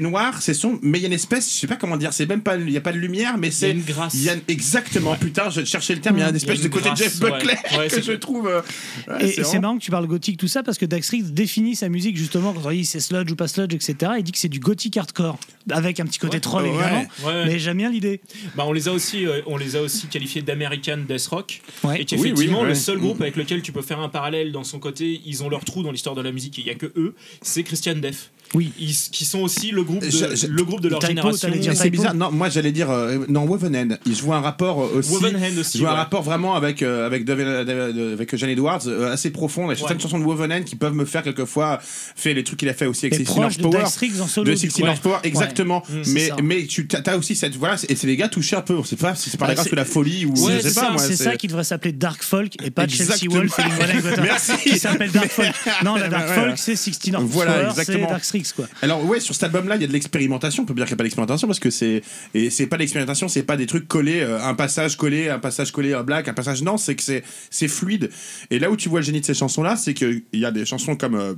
[0.00, 2.26] noir, c'est sombre, mais il y a une espèce, je sais pas comment dire, c'est
[2.26, 4.14] même pas, il y a pas de lumière, mais Il c'est une grâce.
[4.14, 5.14] il y a exactement.
[5.16, 6.16] Putain, je cherchais le terme.
[6.18, 7.30] Il y a une espèce une de côté grâce, Jeff ouais.
[7.30, 8.46] Buckley Ouais, que je trouve.
[8.48, 8.60] euh,
[9.08, 11.76] ouais, Et, c'est marrant que tu parles gothique, tout ça, parce que Dax Riggs définit
[11.76, 14.12] sa musique justement quand on dit c'est sludge ou pas sludge, etc.
[14.18, 15.38] Il dit que c'est du gothique hardcore,
[15.70, 16.40] avec un petit côté Ouais.
[16.40, 16.68] troll Ouais.
[16.70, 17.04] évidemment.
[17.24, 17.44] Ouais.
[17.50, 18.20] Mais j'aime bien l'idée.
[18.54, 22.00] Bah, on les a aussi, euh, on les a aussi qualifiés d'American Death Rock, Ouais.
[22.00, 22.74] et qui Oui, effectivement oui, le ouais.
[22.76, 25.64] seul groupe avec lequel tu peux faire un parallèle dans son côté, ils ont leur
[25.64, 28.30] trou dans l'histoire de la musique, et il y a que eux, c'est Christian Death.
[28.54, 28.72] Oui.
[28.78, 31.48] Ils, qui sont aussi le groupe de, Je- je- le groupe de leur génération.
[31.50, 32.14] Mais c'est bizarre.
[32.14, 33.96] Non, moi j'allais dire euh, non Wovenhand.
[34.06, 35.12] Je vois un rapport euh, aussi.
[35.12, 35.78] Wovenhand Je aussi.
[35.78, 35.98] vois un ouais.
[35.98, 39.66] rapport vraiment avec euh, avec David- David- avec John Edwards euh, assez profond.
[39.66, 40.02] Il y a certaines Ouais.
[40.02, 43.06] chansons de Wovenhand qui peuvent me faire quelquefois fait les trucs qu'il a fait aussi
[43.06, 43.84] avec Et 16 proche de Power.
[44.00, 44.46] Riggs en solo.
[44.46, 44.84] De du 16 coup.
[44.84, 45.82] North Power, exactement.
[45.88, 48.62] Mm, c'est mais mais tu as, aussi cette voilà et c'est les gars touchés un
[48.62, 48.74] peu.
[48.76, 50.54] On sait pas si c'est par la Bah, grâce c'est- de la folie ou Ouais,
[50.56, 53.28] je sais c'est pas c'est ça qui devrait s'appeler Dark Folk et pas Chelsea.
[53.30, 53.56] Wolf
[54.22, 54.52] Merci.
[54.64, 55.52] qui s'appelle Dark Folk.
[55.84, 56.54] Non, la Dark Ouais, Folk ouais.
[56.56, 58.08] c'est 16 North Voilà, Power, c'est exactement.
[58.54, 58.66] Quoi.
[58.82, 60.62] Alors ouais, sur cet album-là, il y a de l'expérimentation.
[60.62, 62.02] On peut dire qu'il n'y a pas d'expérimentation parce que c'est
[62.34, 65.72] et c'est pas l'expérimentation, c'est pas des trucs collés, euh, un passage collé, un passage
[65.72, 68.10] collé à black, un passage non, c'est que c'est c'est fluide.
[68.50, 70.64] Et là où tu vois le génie de ces chansons-là, c'est qu'il y a des
[70.64, 71.34] chansons comme euh,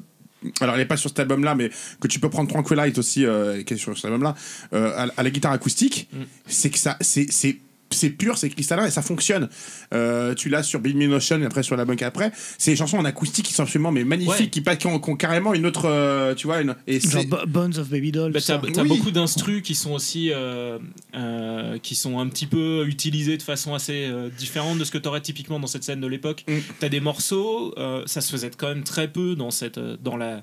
[0.61, 3.63] alors, elle n'est pas sur cet album-là, mais que tu peux prendre Tranquilite aussi, euh,
[3.63, 4.35] qui est sur cet album-là,
[4.73, 6.09] euh, à, à la guitare acoustique.
[6.47, 7.57] C'est que ça, c'est,
[7.95, 9.49] c'est, pur, c'est cristallin et ça fonctionne.
[9.95, 12.33] Euh, tu l'as sur Me Notion et après sur la banque après.
[12.59, 14.75] C'est des chansons en acoustique qui sont absolument mais magnifiques, Ouais.
[14.75, 17.79] qui, qui, ont, qui ont carrément une autre, euh, tu vois, une, et Genre Bones
[17.79, 18.33] of Baby Doll.
[18.33, 18.63] Bah, t'as ça.
[18.73, 18.89] t'as Oui.
[18.89, 20.79] beaucoup d'instrus qui sont aussi euh,
[21.15, 24.99] euh, qui sont un petit peu utilisés de façon assez euh, différente de ce que
[24.99, 26.45] tu aurais typiquement dans cette scène de l'époque.
[26.49, 26.59] Mm.
[26.81, 30.43] T'as des morceaux, euh, ça se faisait quand même très peu dans cette dans la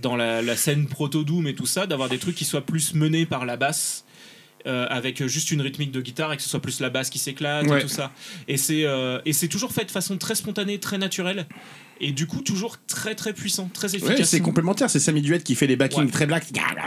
[0.00, 2.94] dans la, la scène proto doom et tout ça, d'avoir des trucs qui soient plus
[2.94, 4.04] menés par la basse.
[4.66, 7.18] Euh, avec juste une rythmique de guitare et que ce soit plus la basse qui
[7.18, 7.78] s'éclate Ouais.
[7.78, 8.12] et tout ça
[8.48, 11.46] et c'est euh, et c'est toujours fait de façon très spontanée très naturelle
[12.00, 14.88] et du coup toujours très très puissant très efficace Ouais, c'est complémentaire.
[14.88, 16.10] C'est Sammy Duet qui fait les backings Ouais.
[16.10, 16.44] très black.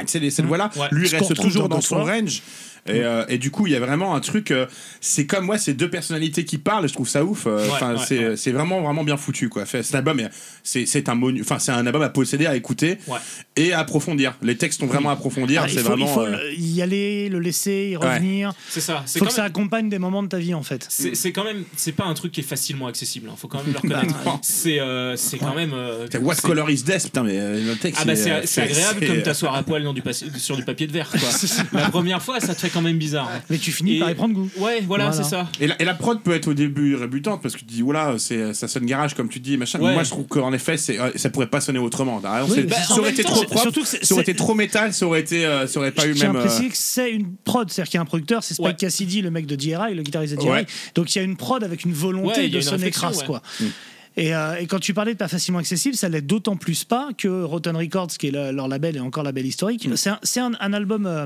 [0.08, 0.72] C'est les- cette voix-là.
[0.76, 0.88] Ouais.
[0.92, 2.42] Lui Ce qu'on reste toujours dans dans son range.
[2.86, 4.52] Et, euh, et du coup, il y a vraiment un truc.
[4.52, 4.66] euh,
[5.00, 6.84] c'est comme moi, c'est deux personnalités qui parlent.
[6.86, 7.48] et Je trouve ça ouf.
[7.48, 8.36] euh, Ouais, ouais, c'est ouais.
[8.38, 9.66] c'est vraiment vraiment bien foutu quoi.
[9.66, 10.22] Fait, cet album,
[10.64, 13.20] c'est c'est un monu- Enfin, c'est un album à posséder, à écouter Ouais.
[13.56, 14.36] et à approfondir.
[14.42, 15.62] Les textes sont vraiment à approfondir.
[15.64, 16.08] Ah, il c'est faut, il vraiment.
[16.08, 18.54] faut euh, le- y aller, le laisser, y revenir.
[18.70, 19.04] C'est ça.
[19.08, 20.86] Faut quand que ça accompagne des moments de ta vie en fait.
[20.90, 23.30] C'est quand même, c'est pas un truc qui est facilement accessible.
[23.32, 23.36] Hein.
[23.38, 24.40] Faut quand même le Bah, reconnaître.
[24.42, 25.72] c'est, euh, c'est quand même.
[25.74, 28.02] euh, What color is death Putain, mais euh, le texte.
[28.02, 30.92] Ah bah c'est agréable comme t'asseoir à poil dans du papier- sur du papier de
[30.92, 31.10] verre.
[31.10, 31.20] Quoi.
[31.74, 33.30] La première fois, ça te fait quand même bizarre.
[33.34, 33.42] hein.
[33.50, 34.50] Mais tu finis Et- par y prendre goût.
[34.58, 35.12] Ouais, voilà, Voilà.
[35.12, 35.48] c'est ça.
[35.62, 38.16] Et la, et la prod peut être au début rébutante parce que tu dis, oula,
[38.18, 39.80] c'est, ça sonne garage comme tu dis, machin.
[39.80, 39.94] Ouais.
[39.94, 42.20] Moi, je trouve qu'en effet, c'est, euh, ça pourrait pas sonner autrement.
[42.20, 43.88] T'as raison, Oui, c'est- bah, ça aurait même été temps, trop c'est- propre, surtout que
[43.88, 46.14] c'est- ça aurait c'est- été trop métal, ça aurait, été, euh, ça aurait pas eu
[46.14, 46.38] Je tiens même.
[46.38, 48.66] à euh, préciser que c'est une prod, c'est-à-dire qu'il y a un producteur, c'est Spike
[48.68, 48.76] Ouais.
[48.76, 50.50] Cassidy, le mec de DRI, le guitariste de DRI.
[50.50, 50.66] Ouais.
[50.96, 52.62] Donc il y a une prod avec une volonté Ouais, il y a de une
[52.62, 53.26] sonner réflexion, crasse, ouais.
[53.26, 53.42] quoi.
[53.60, 53.66] Mm.
[54.16, 57.10] Et, euh, et quand tu parlais de pas facilement accessible, ça l'est d'autant plus pas
[57.18, 59.96] que Rotten Records, qui est le- leur label et encore label historique, Mm.
[59.98, 61.26] c'est un, c'est un- un album euh,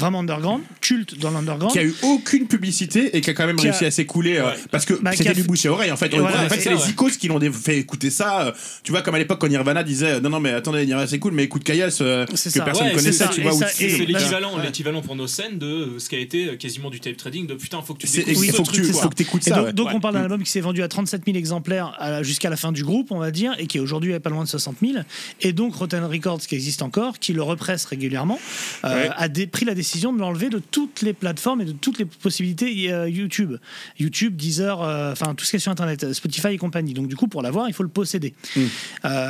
[0.00, 1.72] vraiment underground, culte dans l'underground.
[1.72, 4.36] qui a eu aucune publicité et qui a quand même Qui a- réussi à s'écouler
[4.38, 6.08] euh, parce que Bah, c'était a du bouche à oreille en fait.
[6.14, 6.90] Voilà, en fait, c'est les ouais.
[6.90, 8.46] icos qui l'ont fait écouter ça.
[8.46, 8.52] euh,
[8.84, 11.18] tu vois, comme à l'époque quand Nirvana disait euh, non, non, mais attendez, Nirvana c'est
[11.18, 12.64] cool, mais écoute Kaios euh, que ça.
[12.64, 13.28] personne Ouais, connaissait, ça.
[13.28, 13.52] tu vois.
[13.52, 17.48] C'est l'équivalent, l'équivalent pour nos scènes de ce qui a été quasiment du tape trading.
[17.48, 18.20] De putain, faut que tu ce
[18.52, 19.72] faut que tu écoutes Et ça.
[19.72, 22.70] donc, on parle d'un album qui s'est vendu à 37 000 exemplaires jusqu'à la fin
[22.70, 24.92] du groupe, on va dire, et qui est aujourd'hui à pas loin de 60 000.
[25.40, 28.38] Et donc Rotten Records, qui existe encore, qui le represse régulièrement,
[28.84, 32.92] a pris la décision de l'enlever de toutes les plateformes et de toutes les possibilités
[32.92, 33.56] euh, YouTube.
[33.98, 36.94] YouTube, Deezer, euh, enfin tout ce qui est sur Internet, euh, Spotify et compagnie.
[36.94, 38.34] Donc du coup, pour l'avoir, il faut le posséder.
[38.56, 38.60] Mm.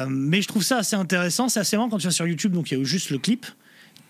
[0.09, 1.49] Mais je trouve ça assez intéressant.
[1.49, 3.47] C'est assez marrant quand tu vas sur YouTube, donc il y a juste le clip.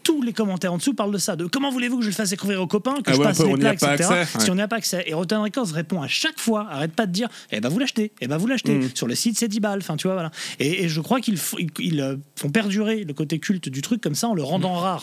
[0.09, 2.31] Tous les commentaires en dessous parlent de ça, de comment voulez-vous que je le fasse
[2.31, 3.93] découvrir aux copains, que Ah je ouais, on passe peut- les on plats, etc.
[3.93, 4.25] accès, ouais.
[4.39, 5.05] Si on n'y a pas accès.
[5.07, 8.13] Et Rotten Records répond à chaque fois, arrête pas de dire, eh ben vous l'achetez,
[8.23, 8.75] eh ben vous l'achetez.
[8.77, 8.89] Mm.
[8.95, 9.81] Sur le site, c'est 10 balles.
[9.83, 10.31] Enfin, tu vois, voilà.
[10.61, 14.01] Et, et je crois qu'ils ils- ils, euh, font perdurer le côté culte du truc
[14.01, 14.99] comme ça en le rendant Mm.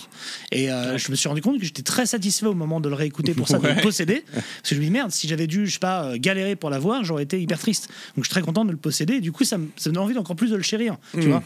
[0.51, 2.89] je Et euh, je me suis rendu compte que j'étais très satisfait au moment de
[2.89, 3.75] le réécouter pour ça, de Ouais.
[3.75, 4.23] le posséder.
[4.33, 6.71] Parce que je me dis, merde, si j'avais dû, je sais pas, euh, galérer pour
[6.71, 7.89] l'avoir, j'aurais été hyper triste.
[8.15, 9.15] Donc je suis très content de le posséder.
[9.17, 10.97] Et du coup, ça me, ça me donne envie d'encore plus de le chérir.
[11.13, 11.29] Tu Mm.
[11.29, 11.43] vois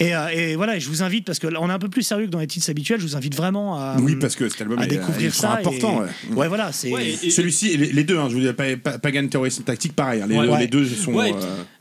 [0.00, 1.88] et, euh, et voilà, et je vous invite, parce que là, on est un peu
[1.88, 4.48] plus sérieux que dans les titres habituels, je vous invite vraiment à, Oui, parce que
[4.48, 5.52] cet album à est découvrir ça.
[5.58, 6.02] important.
[6.04, 6.36] et- ouais.
[6.36, 6.90] Ouais, voilà, c'est.
[6.90, 9.94] Ouais, et- Celui-ci, les, les deux, hein, je vous dis, Pa- Pa- Pagan Terrorism Tactique,
[9.94, 10.22] pareil.
[10.22, 10.46] hein, les, Ouais.
[10.46, 10.58] deux, Ouais.
[10.60, 11.18] les deux sont.
[11.18, 11.30] Euh,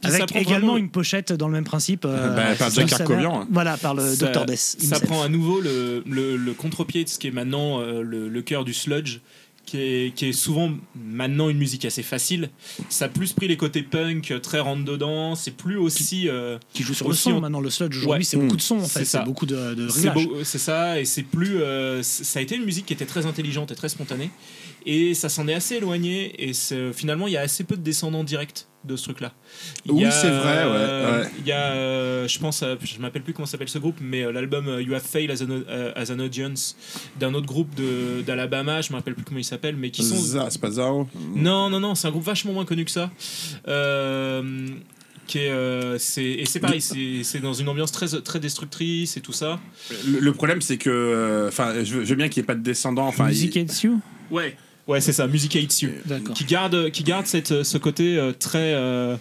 [0.03, 2.05] ça Avec également vraiment- une pochette dans le même principe.
[2.05, 2.91] euh, Bah, par Jack.
[2.93, 3.47] Arcovian.
[3.49, 4.45] Voilà, par le ça, Dr.
[4.45, 4.57] Death.
[4.57, 8.27] ça prend à nouveau le, le, le contre-pied de ce qui est maintenant euh, le,
[8.29, 9.19] le cœur du sludge,
[9.69, 12.49] qui est, qui est souvent maintenant une musique assez facile.
[12.89, 15.35] Ça a plus pris les côtés punk, euh, très rentre dedans.
[15.35, 16.27] C'est plus aussi.
[16.27, 17.95] euh, Qui joue sur le aussi son en- maintenant, le sludge.
[17.97, 18.23] Aujourd'hui, Ouais.
[18.23, 18.41] c'est Mm.
[18.41, 19.05] beaucoup de son en C'est fait.
[19.05, 20.27] C'est beaucoup de, de c'est réglages.
[20.27, 21.61] beau- c'est ça, et c'est plus.
[21.61, 24.31] euh, ça a été une musique qui était très intelligente et très spontanée.
[24.91, 26.49] Et ça s'en est assez éloigné.
[26.49, 26.53] Et
[26.93, 29.33] finalement, il y a assez peu de descendants directs de ce truc-là.
[29.89, 31.29] Oui, c'est vrai, ouais, euh, ouais.
[31.39, 34.23] Il y a, euh, je pense, à- je m'appelle plus comment s'appelle ce groupe, mais
[34.23, 35.49] euh, l'album euh, You Have Failed as an,
[35.97, 36.77] as an Audience
[37.19, 37.69] d'un autre groupe
[38.25, 40.15] d'Alabama, je me rappelle plus comment il s'appelle, mais qui sont.
[40.49, 41.07] C'est pas Zao?
[41.35, 43.11] Non, non, non, c'est un groupe vachement moins connu que ça.
[43.67, 44.67] Euh,
[45.27, 49.15] qui est, euh, c'est- et c'est pareil, c'est c'est dans une ambiance très, très destructrice
[49.17, 49.59] et tout ça.
[50.07, 50.89] Le, le problème, c'est que.
[50.89, 53.13] euh, Enfin, je, veux- je veux bien qu'il n'y ait pas de descendants.
[53.19, 53.99] Music il- You?
[54.31, 54.55] Ouais.
[54.89, 55.89] Ouais, c'est ça, Music Hates You.
[56.33, 59.15] Qui garde, qui garde cette, ce côté euh, très, euh,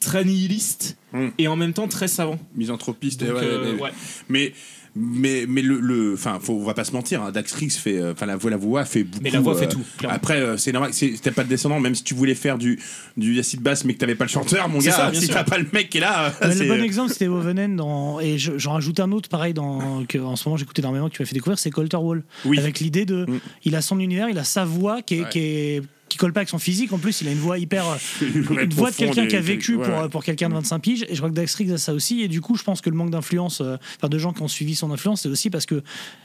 [0.00, 1.28] très nihiliste Mm.
[1.38, 2.38] et en même temps très savant.
[2.56, 3.22] misanthropiste.
[3.22, 3.90] et Donc, ouais, euh, mais, ouais.
[4.28, 4.52] mais
[4.98, 7.98] mais mais le le enfin faut on va pas se mentir hein, Dax Riggs fait
[7.98, 9.82] euh, enfin la voix la voix fait beaucoup Mais la voix euh, fait tout.
[9.98, 10.16] clairement.
[10.16, 12.80] après euh, c'est normal t'as pas de descendant même si tu voulais faire du
[13.16, 15.58] du acid bass mais que t'avais pas le chanteur mon gars ça, si t'as pas
[15.58, 18.38] le mec qui est là euh, Mais c'est- le bon exemple, c'était Wovenen dans et
[18.38, 21.26] je- j'en rajoute un autre pareil dans que en ce moment j'écoute énormément qui m'a
[21.26, 22.22] fait découvrir, c'est Colter Wall.
[22.46, 23.38] oui Avec l'idée de, Mm.
[23.64, 25.28] il a son univers, il a sa voix qui est, Ouais.
[25.30, 25.82] qui est
[26.16, 26.92] qui colle pas avec son physique.
[26.92, 27.84] En plus, il a une voix hyper,
[28.22, 30.08] Une voix une voix de quelqu'un qui a vécu ouais, pour ouais.
[30.08, 31.02] pour quelqu'un de 25 piges.
[31.08, 32.22] Et je crois que Dax Riggs a ça aussi.
[32.22, 34.48] Et du coup, je pense que le manque d'influence, euh, enfin de gens qui ont
[34.48, 35.82] suivi son influence, c'est aussi parce que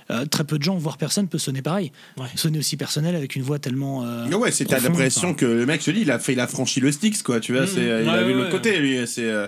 [0.10, 1.92] euh, très peu de gens, voire personne, peut sonner pareil.
[2.18, 2.26] Ouais.
[2.36, 4.04] Sonner aussi personnel avec une voix tellement.
[4.06, 5.34] euh, Ah ouais, c'est t'as l'impression enfin.
[5.38, 7.40] que le mec, te dis, il a fait, il a franchi le Styx, quoi.
[7.40, 7.68] Tu vois, Mhm.
[7.68, 8.52] c'est, il Ouais, a vu ouais, l'autre ouais.
[8.52, 8.98] côté, lui.
[9.08, 9.48] C'est, euh,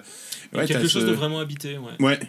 [0.67, 1.77] quelque chose ce- de vraiment habité.
[1.77, 1.91] Ouais.
[2.05, 2.19] Ouais.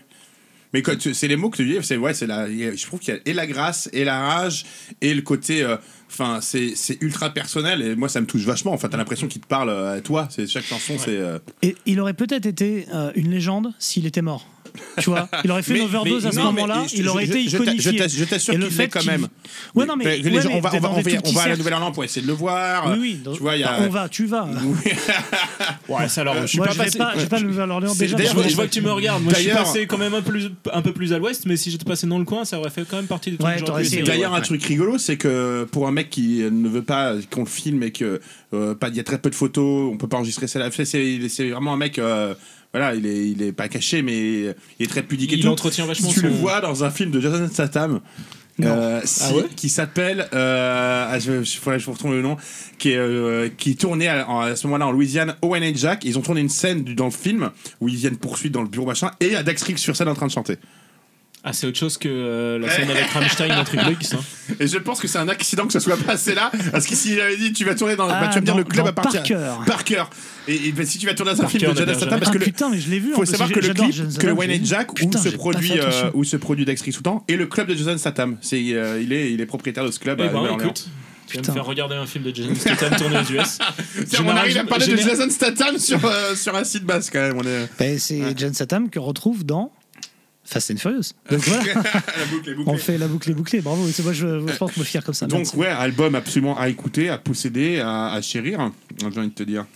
[0.73, 2.49] Mais quand tu- c'est les mots que tu dis, c'est ouais, c'est la.
[2.49, 4.65] Je trouve qu'il y a et la grâce et la rage
[5.01, 5.63] et le côté.
[5.63, 5.77] euh,
[6.17, 8.73] Enfin, c'est c'est ultra personnel et moi ça me touche vachement.
[8.73, 10.29] Enfin, t'as l'impression qu'il te parle euh, à toi.
[10.31, 11.17] C'est chaque chanson, c'est.
[11.17, 14.47] euh, Et il aurait peut-être été euh, une légende s'il était mort.
[14.99, 17.31] Tu vois, il aurait fait Mais- une overdose mais à ce moment-là, il aurait je-
[17.31, 17.79] été iconifié.
[17.93, 19.29] Je t'a- je t'assure Et le qu'il fait l'est quand même.
[19.75, 21.11] Ouais, non, mais, les ouais, gens- mais on va, on va, on dans va, des
[21.13, 21.57] on trucs qui va à la.
[21.57, 22.91] Nouvelle-Orléans pour essayer de le voir.
[22.91, 23.15] Oui, oui.
[23.25, 23.81] donc- Tu vois, il y a.
[23.81, 24.49] On va, tu vas.
[25.89, 26.99] Ouais, ça, alors, je suis Moi, pas je vais passé.
[26.99, 28.17] pas, je vais pas à Nouvelle-Orléans déjà.
[28.17, 29.23] Je vois, parce je vois que tu me regardes.
[29.23, 31.57] Moi, je suis passé quand même un peu, plus, un peu plus à l'ouest, mais
[31.57, 34.05] si j'étais passé dans le coin, ça aurait fait quand même partie des trucs.
[34.05, 37.47] D'ailleurs, un truc rigolo, c'est que pour un mec qui ne veut pas qu'on le
[37.47, 38.21] filme et que
[38.53, 40.61] euh, pas, il y a très peu de photos, on peut pas enregistrer ça.
[40.71, 42.35] C'est vraiment un mec, euh,
[42.75, 45.49] voilà, il est, il est pas caché, mais il est très pudique et tout.
[45.49, 48.01] entretient vachement tu le vois dans un film de Jason Statham,
[48.63, 52.37] Euh, si- Ah ouais qui s'appelle euh, ah, je, je, je vous retrouve le nom
[52.79, 56.05] qui est euh, qui tournait à, à ce moment-là en Louisiane Owen et Jack.
[56.05, 58.87] Ils ont tourné une scène dans le film où ils viennent poursuivre dans le bureau
[58.87, 60.57] machin et il y a Dax Riggs sur scène en train de chanter
[61.47, 64.15] Ah, c'est autre chose que euh, la scène avec Rammstein dans Triple X.
[64.15, 64.21] hein.
[64.61, 67.21] et je pense que c'est un accident que ça soit passé là parce que s'il
[67.21, 68.85] avait dit tu vas tourner dans Ah, bah, tu vas me dire dans- le club
[68.85, 69.47] dans à partir Parker.
[69.67, 70.05] Parker
[70.49, 72.31] et, et bah, si tu vas tourner dans un Parker film de Jonathan Statham parce
[72.31, 73.13] Ah que le putain, mais je l'ai vu.
[73.13, 74.65] en faut savoir que le clip, que Wayne vu.
[74.65, 77.47] Jack, où Putain, se j'ai pas produit, euh, où se produit Dax temps, et le
[77.47, 78.39] club de Jason Statham.
[78.41, 80.21] C'est, euh, il est, il est propriétaire de ce club.
[80.23, 80.89] Eh à ben, écoute,
[81.27, 83.59] tu vas me faire regarder un film de Jason Statham tourné aux US.
[84.25, 87.37] On arrive à parler de Jason Statham sur, euh, sur un site basse quand même.
[87.37, 87.69] On est...
[87.79, 89.71] Ben, c'est Jason Statham que retrouve dans
[90.45, 91.13] Fast and Furious.
[91.31, 92.73] Donc voilà, la boucle est bouclée.
[92.73, 93.61] on fait la boucle est bouclée.
[93.63, 93.89] Bravo.
[93.89, 95.27] C'est moi, je, je pense me fier comme ça.
[95.27, 95.57] Donc Merci.
[95.57, 98.71] ouais, album absolument à écouter, à posséder, à, à chérir.
[99.01, 99.67] J'ai envie de te dire.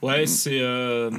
[0.00, 0.60] Ouais, c'est.
[0.60, 1.10] euh,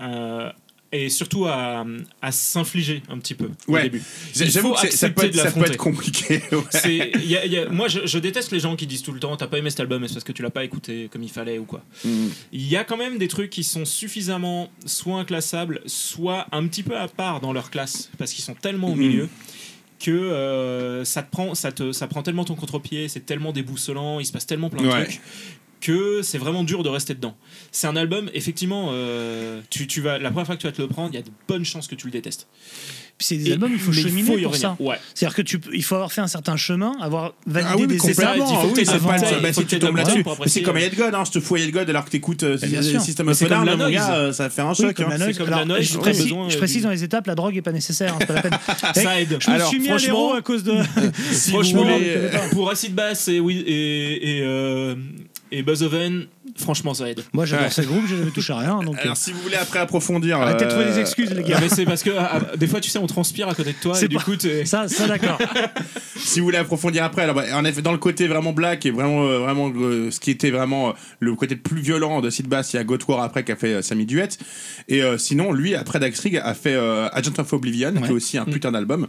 [0.00, 0.50] euh,
[0.92, 1.84] et surtout à,
[2.20, 3.84] à s'infliger un petit peu au Ouais.
[3.84, 4.02] début.
[4.34, 5.70] J'avoue que ça peut, être, de ça peut l'affronter.
[5.70, 6.42] être compliqué.
[6.52, 6.62] ouais.
[6.70, 9.20] C'est- y a- y a- moi, je, je déteste les gens qui disent tout le
[9.20, 11.30] temps T'as pas aimé cet album, est-ce parce que tu l'as pas écouté comme il
[11.30, 11.82] fallait ou quoi?
[12.04, 12.26] Mm.
[12.52, 16.82] Il y a quand même des trucs qui sont suffisamment soit inclassables, soit un petit
[16.82, 18.98] peu à part dans leur classe, parce qu'ils sont tellement au Mhm.
[19.00, 19.28] milieu
[20.00, 24.18] que euh, ça te prend, ça te, ça prend tellement ton contre-pied, c'est tellement déboussolant,
[24.18, 25.04] il se passe tellement plein de Ouais.
[25.04, 25.20] trucs
[25.80, 27.36] que c'est vraiment dur de rester dedans.
[27.72, 30.82] C'est un album, effectivement, euh, tu, tu vas, la première fois que tu vas te
[30.82, 32.46] le prendre, il y a de bonnes chances que tu le détestes.
[33.18, 34.54] Puis c'est des Et- albums, il faut cheminer y pour revenir.
[34.56, 34.76] ça.
[34.80, 34.96] Ouais.
[35.14, 37.86] C'est-à-dire que tu, peux- il faut avoir fait un certain chemin, avoir validé Ah oui,
[37.86, 38.34] des complètement.
[38.34, 40.22] il faut oui, t'aies c'est pas bah, il si faut tu tombes là-dessus.
[40.22, 42.56] pour C'est comme Ayed God, hein, je te fous Ayed God alors que t'écoutes euh,
[42.56, 43.00] sûr.
[43.02, 44.94] System of c'est a comme Down, mon gars, euh, ça faire un choc.
[44.94, 45.18] comme hein.
[45.18, 48.42] je, précise, euh, précise dans les étapes, la drogue est pas nécessaire, c'est pas la
[48.42, 48.58] peine.
[48.94, 49.36] Ça aide.
[49.38, 50.76] Je me suis mis à l'héros à cause de.
[51.50, 53.38] Franchement, euh, pour Acid Bass et,
[55.52, 57.22] et, Buzzoven, franchement, ça aide.
[57.32, 57.70] Moi, j'adore Ouais.
[57.70, 58.80] ce groupe, je n'avais touché à rien.
[58.82, 60.38] Donc, euh, Alors, si vous voulez après approfondir.
[60.40, 61.58] arrêtez de trouver euh, des excuses, les Non, gars.
[61.60, 63.94] mais c'est parce que ah, des fois, tu sais, on transpire à côté de toi
[63.94, 65.38] C'est et du pas- coup, t'es- Ça, ça d'accord.
[66.16, 68.90] Si vous voulez approfondir après, alors, bah, en effet, dans le côté vraiment black et
[68.90, 72.28] vraiment, euh, vraiment euh, ce qui était vraiment euh, le côté le plus violent de
[72.30, 74.28] Sid Bass, il y a God War après qui a fait euh, Sammy Duet.
[74.88, 78.12] Et euh, sinon, lui, après Dax Rig, a fait euh, Agent of Oblivion, qui est
[78.12, 79.06] aussi un putain d'album.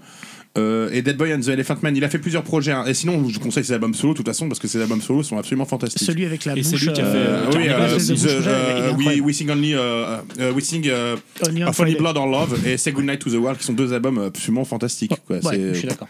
[0.58, 2.74] Euh, et Dead Boy and the Elephant Man, il a fait plusieurs projets.
[2.74, 2.84] hein.
[2.86, 5.02] Et sinon, je vous conseille ses albums solo, de toute façon, parce que ses albums
[5.02, 6.06] solo sont absolument fantastiques.
[6.06, 6.88] Celui avec la Et c'est bouche.
[6.88, 8.82] lui qui a fait, euh, oui, euh, l'espèce de the- bouche rouge, il est euh,
[8.82, 9.22] we, incroyable.
[9.26, 11.16] we Sing Only, euh, euh, We Sing euh,
[11.48, 11.98] Only on Of Only Friday.
[12.00, 15.14] Blood or Love et Say Goodnight to the World, qui sont deux albums absolument fantastiques.
[15.26, 15.38] quoi.
[15.38, 16.10] Ouais, C'est- je suis d'accord.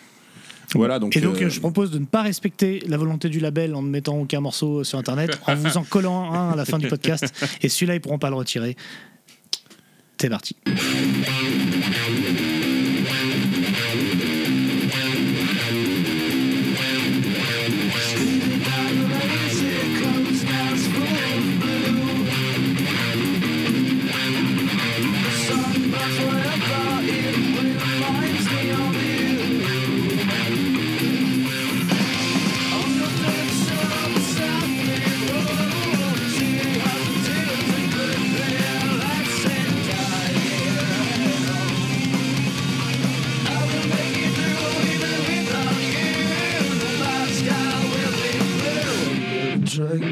[0.73, 1.15] Voilà, donc.
[1.15, 3.89] Et donc, euh, je propose de ne pas respecter la volonté du label en ne
[3.89, 7.25] mettant aucun morceau sur internet, en vous en collant un à la fin du podcast.
[7.61, 8.75] Et celui-là, ils pourront pas le retirer.
[10.19, 10.55] C'est parti.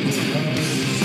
[0.09, 0.98] Música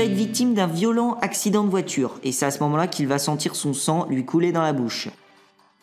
[0.00, 3.18] va être victime d'un violent accident de voiture et c'est à ce moment-là qu'il va
[3.18, 5.10] sentir son sang lui couler dans la bouche.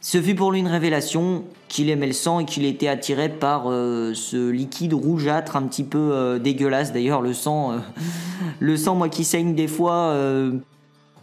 [0.02, 3.66] Ce fut pour lui une révélation qu'il aimait le sang et qu'il était attiré par
[3.68, 6.94] euh, ce liquide rougeâtre un petit peu euh, dégueulasse.
[6.94, 7.78] D'ailleurs, le sang, euh,
[8.60, 10.16] le sang, moi qui saigne des fois,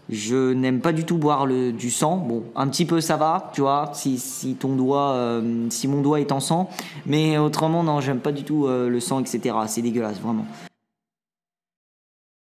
[0.09, 2.19] je n'aime pas du tout boire du sang.
[2.19, 6.21] Bon, un petit peu ça va, tu vois, si, si ton doigt, si mon doigt
[6.21, 6.71] est en sang.
[7.07, 9.57] Mais autrement, non, j'aime pas du tout le sang, etc.
[9.67, 10.47] C'est dégueulasse, vraiment.